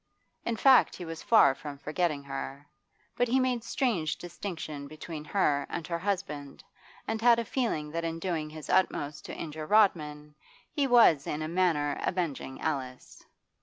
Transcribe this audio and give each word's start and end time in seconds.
In 0.45 0.55
fact 0.55 0.95
he 0.95 1.05
was 1.05 1.21
far 1.21 1.53
from 1.53 1.77
forgetting 1.77 2.23
her, 2.23 2.65
but 3.15 3.27
he 3.27 3.39
made 3.39 3.63
strange 3.63 4.17
distinction 4.17 4.87
between 4.87 5.23
her 5.25 5.67
and 5.69 5.85
her 5.85 5.99
husband, 5.99 6.63
and 7.07 7.21
had 7.21 7.37
a 7.37 7.45
feeling 7.45 7.91
that 7.91 8.03
in 8.03 8.17
doing 8.17 8.49
his 8.49 8.67
utmost 8.67 9.25
to 9.25 9.35
injure 9.35 9.67
Rodman 9.67 10.33
he 10.71 10.87
was 10.87 11.27
in 11.27 11.43
a 11.43 11.47
manner 11.47 11.99
avenging 12.01 12.59
Alice. 12.61 13.23